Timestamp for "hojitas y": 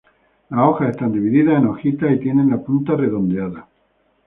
1.67-2.17